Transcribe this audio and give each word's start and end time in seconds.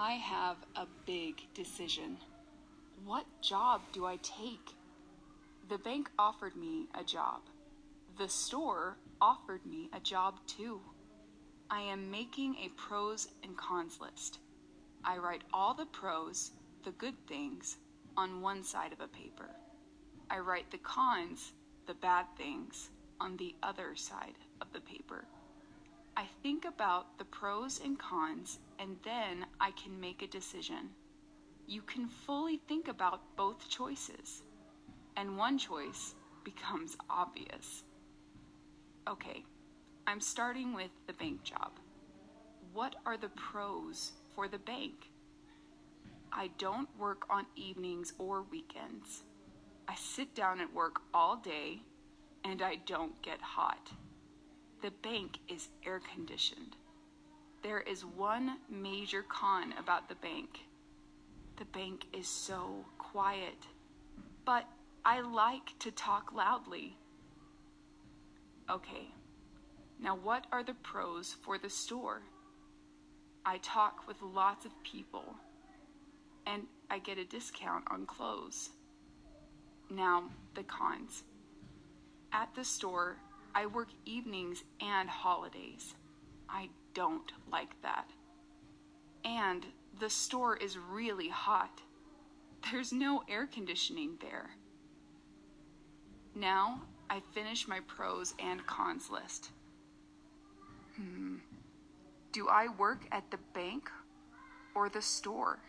I 0.00 0.12
have 0.12 0.58
a 0.76 0.86
big 1.06 1.42
decision. 1.54 2.18
What 3.04 3.26
job 3.42 3.80
do 3.92 4.06
I 4.06 4.16
take? 4.22 4.76
The 5.68 5.78
bank 5.78 6.08
offered 6.16 6.54
me 6.54 6.86
a 6.94 7.02
job. 7.02 7.40
The 8.16 8.28
store 8.28 8.96
offered 9.20 9.66
me 9.66 9.90
a 9.92 9.98
job 9.98 10.34
too. 10.46 10.80
I 11.68 11.80
am 11.80 12.12
making 12.12 12.54
a 12.54 12.68
pros 12.76 13.26
and 13.42 13.56
cons 13.56 13.98
list. 14.00 14.38
I 15.04 15.16
write 15.16 15.42
all 15.52 15.74
the 15.74 15.86
pros, 15.86 16.52
the 16.84 16.92
good 16.92 17.16
things, 17.26 17.78
on 18.16 18.40
one 18.40 18.62
side 18.62 18.92
of 18.92 19.00
a 19.00 19.08
paper. 19.08 19.50
I 20.30 20.38
write 20.38 20.70
the 20.70 20.78
cons, 20.78 21.54
the 21.88 21.94
bad 21.94 22.26
things, 22.36 22.90
on 23.20 23.36
the 23.36 23.56
other 23.64 23.96
side 23.96 24.38
of 24.60 24.72
the 24.72 24.80
paper. 24.80 25.24
Think 26.42 26.64
about 26.64 27.18
the 27.18 27.24
pros 27.24 27.80
and 27.84 27.98
cons 27.98 28.58
and 28.78 28.96
then 29.04 29.46
I 29.60 29.72
can 29.72 30.00
make 30.00 30.22
a 30.22 30.26
decision. 30.26 30.90
You 31.66 31.82
can 31.82 32.08
fully 32.08 32.60
think 32.68 32.88
about 32.88 33.36
both 33.36 33.68
choices, 33.68 34.42
and 35.16 35.36
one 35.36 35.58
choice 35.58 36.14
becomes 36.44 36.96
obvious. 37.10 37.84
Okay, 39.08 39.44
I'm 40.06 40.20
starting 40.20 40.74
with 40.74 40.90
the 41.06 41.12
bank 41.12 41.42
job. 41.42 41.72
What 42.72 42.96
are 43.04 43.16
the 43.16 43.28
pros 43.30 44.12
for 44.34 44.48
the 44.48 44.58
bank? 44.58 45.10
I 46.32 46.50
don't 46.58 46.88
work 46.98 47.26
on 47.28 47.46
evenings 47.56 48.12
or 48.18 48.42
weekends. 48.42 49.24
I 49.88 49.94
sit 49.96 50.34
down 50.34 50.60
at 50.60 50.72
work 50.72 51.00
all 51.12 51.36
day 51.36 51.82
and 52.44 52.62
I 52.62 52.76
don't 52.86 53.20
get 53.22 53.40
hot. 53.40 53.90
The 54.80 54.92
bank 55.02 55.38
is 55.48 55.68
air 55.84 56.00
conditioned. 56.14 56.76
There 57.62 57.80
is 57.80 58.04
one 58.04 58.58
major 58.70 59.24
con 59.28 59.74
about 59.78 60.08
the 60.08 60.14
bank. 60.16 60.60
The 61.56 61.64
bank 61.64 62.06
is 62.12 62.28
so 62.28 62.84
quiet. 62.96 63.66
But 64.44 64.64
I 65.04 65.20
like 65.20 65.76
to 65.80 65.90
talk 65.90 66.32
loudly. 66.32 66.96
Okay, 68.70 69.08
now 70.00 70.14
what 70.14 70.46
are 70.52 70.62
the 70.62 70.74
pros 70.74 71.34
for 71.42 71.58
the 71.58 71.70
store? 71.70 72.22
I 73.44 73.58
talk 73.58 74.06
with 74.06 74.20
lots 74.22 74.64
of 74.64 74.82
people 74.84 75.34
and 76.46 76.64
I 76.90 76.98
get 76.98 77.18
a 77.18 77.24
discount 77.24 77.84
on 77.90 78.06
clothes. 78.06 78.70
Now, 79.90 80.24
the 80.54 80.62
cons. 80.62 81.24
At 82.32 82.54
the 82.54 82.64
store, 82.64 83.16
I 83.54 83.66
work 83.66 83.88
evenings 84.04 84.64
and 84.80 85.08
holidays. 85.08 85.94
I 86.48 86.68
don't 86.94 87.32
like 87.50 87.80
that. 87.82 88.10
And 89.24 89.66
the 89.98 90.10
store 90.10 90.56
is 90.56 90.78
really 90.78 91.28
hot. 91.28 91.82
There's 92.70 92.92
no 92.92 93.22
air 93.28 93.46
conditioning 93.46 94.18
there. 94.20 94.50
Now 96.34 96.82
I 97.10 97.22
finish 97.32 97.66
my 97.66 97.80
pros 97.86 98.34
and 98.38 98.66
cons 98.66 99.10
list. 99.10 99.50
Hmm. 100.96 101.36
Do 102.32 102.48
I 102.48 102.68
work 102.68 103.06
at 103.10 103.30
the 103.30 103.38
bank 103.54 103.90
or 104.74 104.88
the 104.88 105.02
store? 105.02 105.60